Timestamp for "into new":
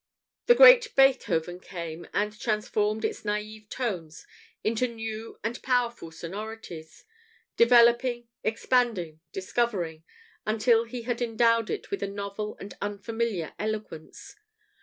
4.63-5.37